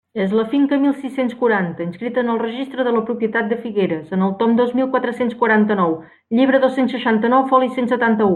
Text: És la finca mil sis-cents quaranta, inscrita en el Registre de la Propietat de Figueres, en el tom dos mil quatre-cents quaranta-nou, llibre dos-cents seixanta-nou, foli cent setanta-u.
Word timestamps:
És 0.23 0.31
la 0.37 0.43
finca 0.51 0.77
mil 0.85 0.93
sis-cents 1.01 1.35
quaranta, 1.41 1.85
inscrita 1.89 2.21
en 2.23 2.31
el 2.35 2.39
Registre 2.43 2.85
de 2.87 2.93
la 2.95 3.03
Propietat 3.09 3.51
de 3.51 3.59
Figueres, 3.67 4.09
en 4.17 4.25
el 4.29 4.33
tom 4.41 4.57
dos 4.61 4.73
mil 4.79 4.89
quatre-cents 4.95 5.37
quaranta-nou, 5.43 5.95
llibre 6.39 6.63
dos-cents 6.67 6.97
seixanta-nou, 6.99 7.49
foli 7.55 7.73
cent 7.79 7.95
setanta-u. 7.97 8.29